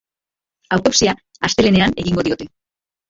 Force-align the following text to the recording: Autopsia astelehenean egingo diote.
Autopsia 0.77 1.13
astelehenean 1.49 1.95
egingo 2.05 2.25
diote. 2.29 2.49